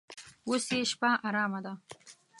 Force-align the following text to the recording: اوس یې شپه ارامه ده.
اوس 0.47 0.65
یې 0.75 0.79
شپه 0.91 1.09
ارامه 1.27 1.59
ده. 1.65 1.73